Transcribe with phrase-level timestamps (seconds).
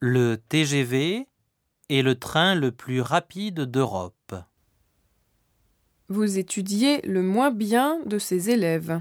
[0.00, 1.26] Le TGV
[1.88, 4.34] est le train le plus rapide d'Europe.
[6.08, 9.00] Vous étudiez le moins bien de ses élèves.